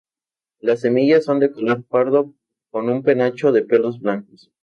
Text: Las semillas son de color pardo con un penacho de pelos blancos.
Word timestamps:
Las 0.59 0.79
semillas 0.79 1.25
son 1.25 1.39
de 1.39 1.51
color 1.51 1.83
pardo 1.83 2.33
con 2.71 2.89
un 2.89 3.03
penacho 3.03 3.51
de 3.51 3.61
pelos 3.61 3.99
blancos. 3.99 4.51